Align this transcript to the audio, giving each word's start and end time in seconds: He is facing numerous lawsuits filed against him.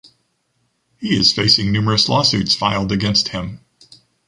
He 0.97 1.09
is 1.15 1.31
facing 1.31 1.71
numerous 1.71 2.09
lawsuits 2.09 2.55
filed 2.55 2.91
against 2.91 3.27
him. 3.27 3.59